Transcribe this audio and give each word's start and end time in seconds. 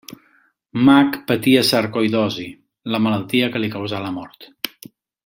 Mac 0.87 1.19
patia 1.31 1.61
sarcoïdosi, 1.71 2.47
la 2.95 3.03
malaltia 3.09 3.51
que 3.57 3.63
li 3.63 3.71
causà 3.79 4.01
la 4.07 4.15
mort. 4.21 4.53